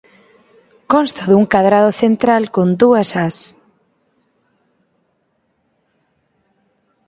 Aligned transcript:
Consta 0.91 1.23
dun 1.29 1.43
cadrado 1.53 1.91
central 2.01 2.43
con 2.55 2.67
dúas 2.81 3.09
ás. 3.25 3.37